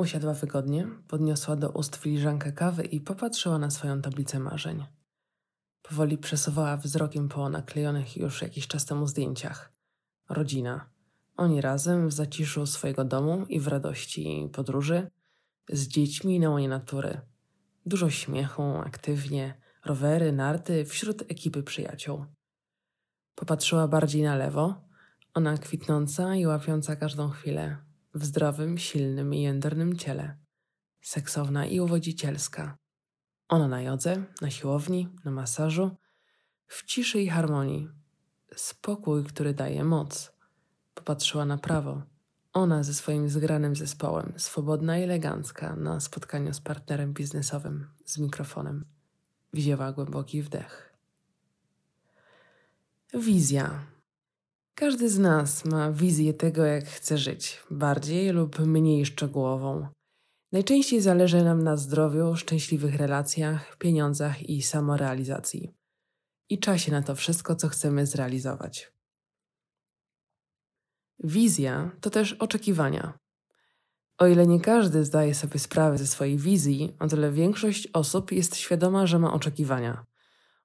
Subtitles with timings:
[0.00, 4.86] Usiadła wygodnie, podniosła do ust filiżankę kawy i popatrzyła na swoją tablicę marzeń.
[5.82, 9.72] Powoli przesuwała wzrokiem po naklejonych już jakiś czas temu zdjęciach.
[10.28, 10.90] Rodzina.
[11.36, 15.10] Oni razem w zaciszu swojego domu i w radości podróży,
[15.68, 17.20] z dziećmi na łonie natury.
[17.86, 19.54] Dużo śmiechu, aktywnie,
[19.84, 22.24] rowery, narty wśród ekipy przyjaciół.
[23.34, 24.84] Popatrzyła bardziej na lewo,
[25.34, 30.36] ona kwitnąca i łapiąca każdą chwilę, w zdrowym, silnym i jędrnym ciele,
[31.02, 32.76] seksowna i uwodzicielska.
[33.48, 35.96] Ona na jodze, na siłowni, na masażu,
[36.66, 37.88] w ciszy i harmonii.
[38.56, 40.32] Spokój, który daje moc.
[40.94, 42.02] Popatrzyła na prawo.
[42.52, 48.84] Ona ze swoim zgranym zespołem, swobodna i elegancka, na spotkaniu z partnerem biznesowym, z mikrofonem.
[49.52, 50.94] Wzięła głęboki wdech.
[53.14, 53.86] Wizja.
[54.74, 59.88] Każdy z nas ma wizję tego, jak chce żyć, bardziej lub mniej szczegółową.
[60.52, 65.74] Najczęściej zależy nam na zdrowiu, szczęśliwych relacjach, pieniądzach i samorealizacji.
[66.48, 68.92] I czasie na to wszystko, co chcemy zrealizować.
[71.18, 73.18] Wizja to też oczekiwania.
[74.18, 78.56] O ile nie każdy zdaje sobie sprawę ze swojej wizji, o tyle większość osób jest
[78.56, 80.06] świadoma, że ma oczekiwania.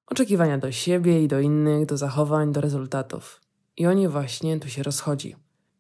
[0.08, 3.45] Oczekiwania do siebie i do innych, do zachowań, do rezultatów.
[3.78, 5.36] I o nie właśnie tu się rozchodzi.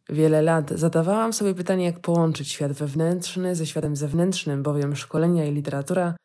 [0.09, 5.53] Wiele lat zadawałam sobie pytanie, jak połączyć świat wewnętrzny ze światem zewnętrznym, bowiem szkolenia i
[5.53, 6.15] literatura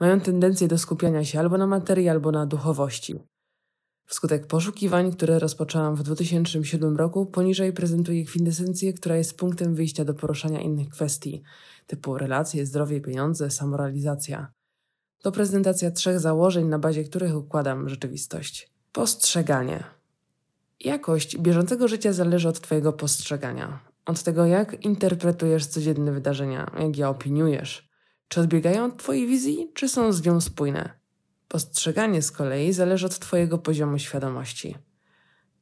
[0.00, 3.20] mają tendencję do skupiania się albo na materii, albo na duchowości.
[4.06, 10.14] Wskutek poszukiwań, które rozpoczęłam w 2007 roku, poniżej prezentuję kwintesencję, która jest punktem wyjścia do
[10.14, 11.42] poruszania innych kwestii,
[11.86, 14.52] typu relacje, zdrowie, pieniądze, samorealizacja.
[15.22, 18.70] To prezentacja trzech założeń, na bazie których układam rzeczywistość.
[18.92, 19.99] Postrzeganie.
[20.80, 27.08] Jakość bieżącego życia zależy od Twojego postrzegania, od tego, jak interpretujesz codzienne wydarzenia, jak je
[27.08, 27.90] opiniujesz.
[28.28, 31.00] Czy odbiegają od Twojej wizji, czy są z nią spójne?
[31.48, 34.76] Postrzeganie z kolei zależy od Twojego poziomu świadomości.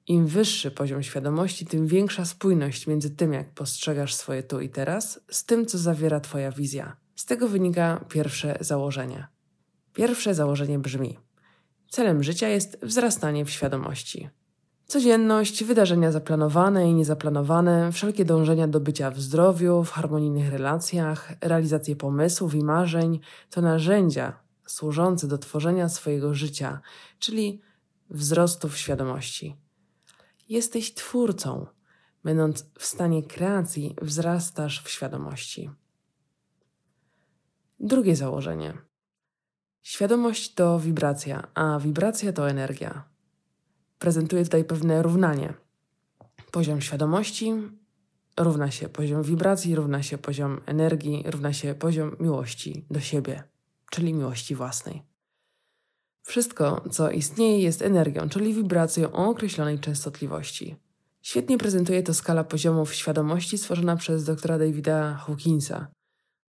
[0.07, 5.21] Im wyższy poziom świadomości, tym większa spójność między tym, jak postrzegasz swoje tu i teraz,
[5.31, 6.97] z tym, co zawiera Twoja wizja.
[7.17, 9.27] Z tego wynika pierwsze założenie.
[9.95, 11.19] Pierwsze założenie brzmi:
[11.91, 14.29] Celem życia jest wzrastanie w świadomości.
[14.91, 21.97] Codzienność, wydarzenia zaplanowane i niezaplanowane, wszelkie dążenia do bycia w zdrowiu, w harmonijnych relacjach, realizacje
[21.97, 26.81] pomysłów i marzeń to narzędzia służące do tworzenia swojego życia,
[27.19, 27.61] czyli
[28.11, 29.57] wzrostu w świadomości.
[30.49, 31.67] Jesteś twórcą.
[32.25, 35.71] Będąc w stanie kreacji, wzrastasz w świadomości.
[37.81, 38.79] Drugie założenie.
[39.83, 43.18] Świadomość to wibracja, a wibracja to energia.
[43.99, 45.55] Prezentuję tutaj pewne równanie.
[46.51, 47.53] Poziom świadomości
[48.39, 53.43] równa się poziom wibracji, równa się poziom energii, równa się poziom miłości do siebie,
[53.91, 55.03] czyli miłości własnej.
[56.23, 60.77] Wszystko, co istnieje, jest energią, czyli wibracją o określonej częstotliwości.
[61.23, 65.89] Świetnie prezentuje to skala poziomów świadomości stworzona przez doktora Davida Hawkinsa.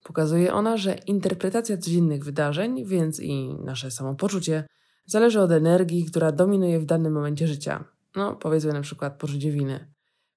[0.04, 4.66] Pokazuje ona, że interpretacja codziennych wydarzeń, więc i nasze samopoczucie,
[5.08, 7.84] zależy od energii, która dominuje w danym momencie życia.
[8.16, 9.92] No, powiedzmy na przykład poczucie winy.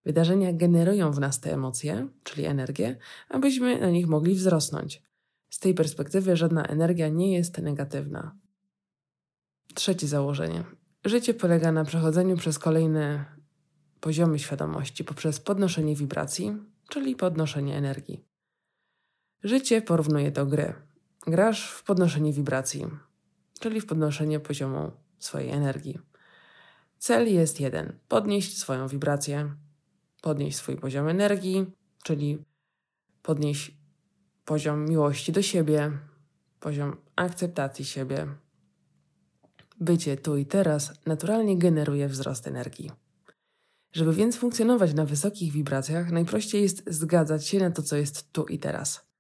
[0.06, 2.98] Wydarzenia generują w nas te emocje, czyli energię,
[3.30, 5.04] abyśmy na nich mogli wzrosnąć.
[5.50, 8.36] Z tej perspektywy żadna energia nie jest negatywna.
[9.74, 10.64] Trzecie założenie.
[11.06, 13.26] Życie polega na przechodzeniu przez kolejne
[14.00, 16.58] poziomy świadomości poprzez podnoszenie wibracji,
[16.90, 18.26] czyli podnoszenie energii.
[19.44, 20.74] Życie porównuje do gry.
[21.28, 22.86] Grasz w podnoszenie wibracji,
[23.62, 26.00] czyli w podnoszenie poziomu swojej energii.
[26.98, 29.56] Cel jest jeden: podnieść swoją wibrację,
[30.22, 31.66] podnieść swój poziom energii,
[32.04, 32.44] czyli
[33.22, 33.78] podnieść
[34.46, 35.92] poziom miłości do siebie,
[36.60, 38.28] poziom akceptacji siebie.
[39.80, 42.92] Bycie tu i teraz naturalnie generuje wzrost energii.
[43.94, 48.46] Żeby więc funkcjonować na wysokich wibracjach, najprościej jest zgadzać się na to, co jest tu
[48.46, 49.11] i teraz.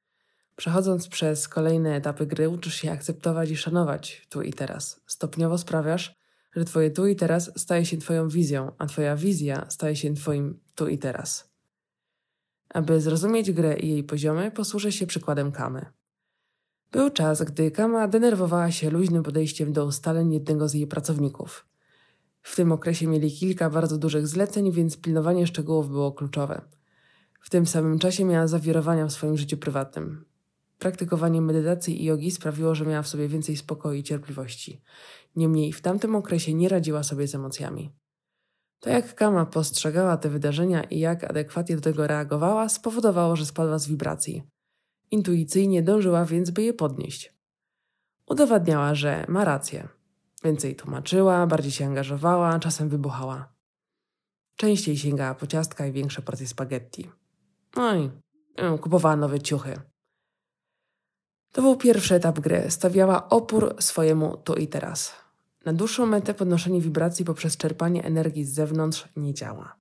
[0.61, 5.01] Przechodząc przez kolejne etapy gry, uczysz się akceptować i szanować tu i teraz.
[5.07, 6.15] Stopniowo sprawiasz,
[6.55, 10.59] że Twoje tu i teraz staje się Twoją wizją, a Twoja wizja staje się Twoim
[10.75, 11.51] tu i teraz.
[12.69, 15.85] Aby zrozumieć grę i jej poziomy, posłużę się przykładem Kamy.
[16.91, 21.65] Był czas, gdy Kama denerwowała się luźnym podejściem do ustaleń jednego z jej pracowników.
[22.41, 26.61] W tym okresie mieli kilka bardzo dużych zleceń, więc pilnowanie szczegółów było kluczowe.
[27.39, 30.30] W tym samym czasie miała zawirowania w swoim życiu prywatnym.
[30.81, 34.81] Praktykowanie medytacji i jogi sprawiło, że miała w sobie więcej spokoju i cierpliwości.
[35.35, 37.91] Niemniej w tamtym okresie nie radziła sobie z emocjami.
[38.79, 43.79] To jak Kama postrzegała te wydarzenia i jak adekwatnie do tego reagowała, spowodowało, że spadła
[43.79, 44.43] z wibracji.
[45.11, 47.33] Intuicyjnie dążyła więc, by je podnieść.
[48.27, 49.87] Udowadniała, że ma rację.
[50.43, 53.53] Więcej tłumaczyła, bardziej się angażowała, czasem wybuchała.
[54.55, 57.11] Częściej sięgała po ciastka i większe porcje spaghetti.
[57.75, 58.09] No i
[58.79, 59.90] kupowała nowe ciuchy.
[61.51, 62.65] To był pierwszy etap gry.
[62.69, 65.13] Stawiała opór swojemu tu i teraz.
[65.65, 69.75] Na dłuższą metę podnoszenie wibracji poprzez czerpanie energii z zewnątrz nie działa.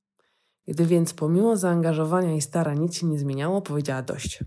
[0.69, 4.45] Gdy więc pomimo zaangażowania i starań nic się nie zmieniało, powiedziała dość.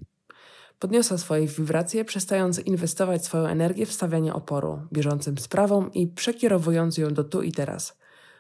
[0.80, 7.14] Podniosła swoje wibracje, przestając inwestować swoją energię w stawianie oporu, bieżącym sprawom i przekierowując ją
[7.14, 7.98] do tu i teraz.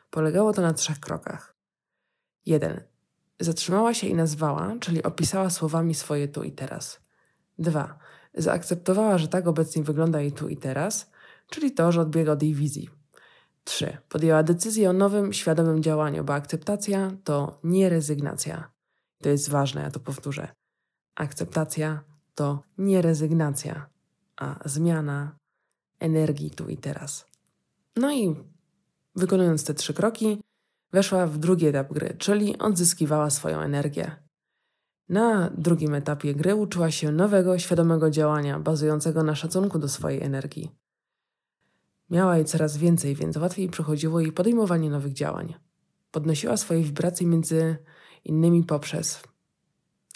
[0.09, 1.55] Polegało to na trzech krokach.
[2.45, 2.83] 1.
[3.39, 6.99] Zatrzymała się i nazwała, czyli opisała słowami swoje tu i teraz.
[7.59, 7.99] 2.
[8.33, 11.11] Zaakceptowała, że tak obecnie wygląda jej tu i teraz,
[11.49, 12.89] czyli to, że odbiega od jej wizji.
[13.63, 13.97] 3.
[14.09, 18.71] Podjęła decyzję o nowym, świadomym działaniu, bo akceptacja to nie rezygnacja.
[19.21, 20.47] To jest ważne, ja to powtórzę.
[21.15, 22.03] Akceptacja
[22.35, 23.89] to nie rezygnacja,
[24.35, 25.35] a zmiana
[25.99, 27.25] energii tu i teraz.
[27.95, 28.35] No i
[29.15, 30.41] wykonując te trzy kroki,
[30.91, 34.22] weszła w drugi etap gry, czyli odzyskiwała swoją energię.
[35.09, 40.71] Na drugim etapie gry uczyła się nowego, świadomego działania, bazującego na szacunku do swojej energii.
[42.09, 45.53] Miała jej coraz więcej, więc łatwiej przychodziło jej podejmowanie nowych działań.
[46.11, 47.77] Podnosiła swoje wibracje między
[48.25, 49.23] innymi poprzez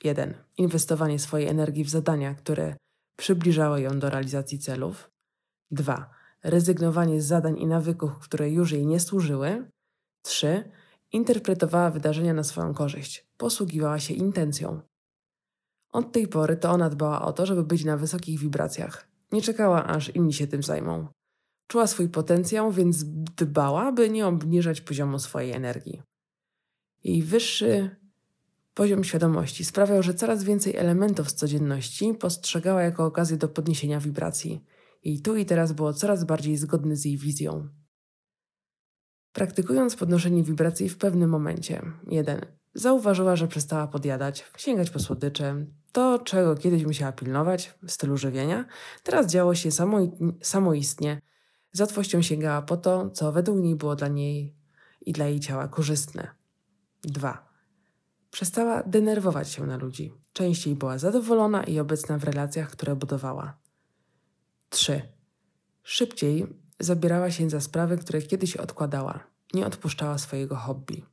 [0.04, 0.34] 1.
[0.58, 2.76] Inwestowanie swojej energii w zadania, które
[3.16, 5.10] przybliżały ją do realizacji celów.
[5.72, 6.10] 2.
[6.44, 9.70] Rezygnowanie z zadań i nawyków, które już jej nie służyły.
[10.22, 10.72] 3.
[11.12, 14.82] Interpretowała wydarzenia na swoją korzyść, posługiwała się intencją.
[15.92, 19.08] Od tej pory to ona dbała o to, żeby być na wysokich wibracjach.
[19.32, 21.08] Nie czekała, aż inni się tym zajmą.
[21.68, 23.04] Czuła swój potencjał, więc
[23.38, 26.02] dbała, by nie obniżać poziomu swojej energii.
[27.04, 27.96] Jej wyższy
[28.74, 34.64] poziom świadomości sprawiał, że coraz więcej elementów z codzienności postrzegała jako okazję do podniesienia wibracji.
[35.04, 37.70] I tu i teraz było coraz bardziej zgodny z jej wizją.
[39.34, 42.46] Praktykując podnoszenie wibracji w pewnym momencie, jeden,
[42.78, 45.66] zauważyła, że przestała podjadać, sięgać po słodycze.
[45.92, 48.66] To, czego kiedyś musiała pilnować w stylu żywienia,
[49.04, 49.70] teraz działo się
[50.42, 51.22] samoistnie.
[51.74, 54.56] Z łatwością sięgała po to, co według niej było dla niej
[55.02, 56.28] i dla jej ciała korzystne.
[57.04, 57.48] 2.
[58.32, 60.14] Przestała denerwować się na ludzi.
[60.34, 63.58] Częściej była zadowolona i obecna w relacjach, które budowała.
[64.70, 65.02] 3.
[65.84, 66.48] Szybciej
[66.80, 69.20] zabierała się za sprawy, które kiedyś odkładała.
[69.54, 71.04] Nie odpuszczała swojego hobby.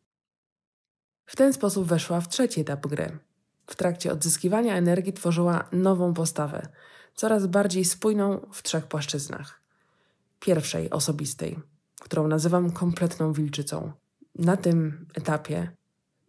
[1.27, 3.19] W ten sposób weszła w trzeci etap gry.
[3.67, 6.69] W trakcie odzyskiwania energii tworzyła nową postawę,
[7.15, 9.61] coraz bardziej spójną w trzech płaszczyznach.
[10.41, 11.59] Pierwszej, osobistej,
[12.01, 13.93] którą nazywam kompletną wilczycą.
[14.35, 15.71] Na tym etapie,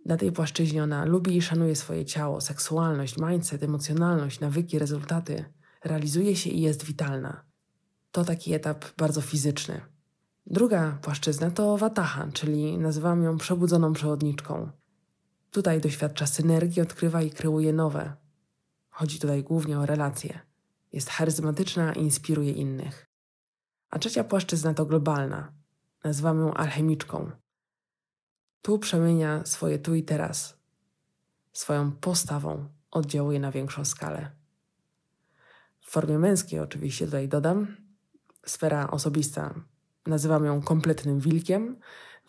[0.06, 5.45] na tej płaszczyźnie ona lubi i szanuje swoje ciało, seksualność, mindset, emocjonalność, nawyki, rezultaty,
[5.83, 7.44] realizuje się i jest witalna.
[8.12, 9.81] To taki etap bardzo fizyczny.
[10.48, 14.71] Druga płaszczyzna to wataha, czyli nazywam ją przebudzoną przewodniczką.
[15.56, 18.16] Tutaj doświadcza synergii, odkrywa i kreuje nowe.
[18.90, 20.40] Chodzi tutaj głównie o relacje.
[20.94, 23.06] Jest charyzmatyczna i inspiruje innych.
[23.90, 25.54] A trzecia płaszczyzna to globalna.
[26.04, 27.31] Nazywam ją alchemiczką.
[28.62, 30.57] Tu przemienia swoje tu i teraz.
[31.54, 34.31] Swoją postawą oddziałuje na większą skalę.
[35.80, 37.77] W formie męskiej oczywiście tutaj dodam.
[38.46, 39.56] Sfera osobista.
[40.06, 41.79] Nazywam ją kompletnym wilkiem.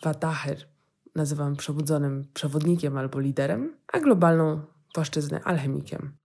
[0.01, 0.76] Wataher
[1.17, 4.61] nazywam przebudzonym przewodnikiem albo liderem, a globalną
[4.93, 6.17] płaszczyznę alchemikiem.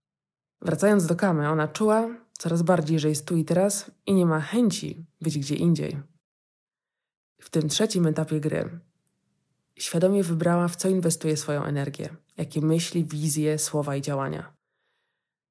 [0.60, 2.08] Wracając do Kamy, ona czuła
[2.38, 6.00] coraz bardziej, że jest tu i teraz i nie ma chęci być gdzie indziej.
[7.40, 8.80] W tym trzecim etapie gry
[9.76, 14.52] świadomie wybrała, w co inwestuje swoją energię, jakie myśli, wizje, słowa i działania.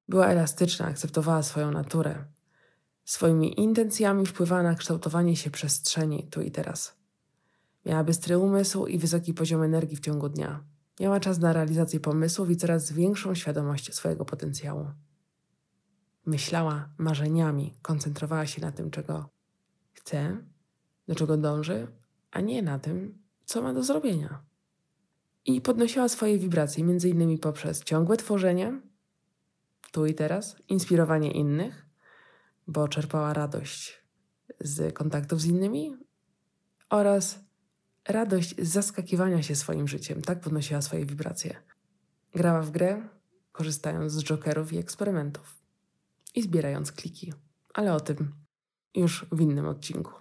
[0.08, 2.26] Była elastyczna, akceptowała swoją naturę.
[3.06, 7.01] Swoimi intencjami wpływała na kształtowanie się przestrzeni tu i teraz.
[7.86, 10.64] Miała bystry umysł i wysoki poziom energii w ciągu dnia.
[11.00, 14.88] Miała czas na realizację pomysłów i coraz większą świadomość swojego potencjału.
[16.26, 19.30] Myślała marzeniami, koncentrowała się na tym, czego
[19.94, 20.38] chce,
[21.08, 21.88] do czego dąży,
[22.32, 24.44] a nie na tym, co ma do zrobienia.
[25.46, 28.82] I podnosiła swoje wibracje, innymi poprzez ciągłe tworzenie,
[29.92, 31.86] tu i teraz, inspirowanie innych,
[32.68, 34.04] bo czerpała radość
[34.60, 35.98] z kontaktów z innymi
[36.90, 37.40] oraz
[38.08, 40.22] radość z zaskakiwania się swoim życiem.
[40.22, 41.56] Tak podnosiła swoje wibracje.
[42.36, 43.10] Grała w grę,
[43.52, 45.60] korzystając z jokerów i eksperymentów
[46.36, 47.34] i zbierając kliki.
[47.74, 48.34] Ale o tym
[48.96, 50.12] już w innym odcinku.